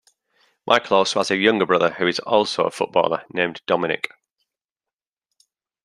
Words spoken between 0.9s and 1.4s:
also has a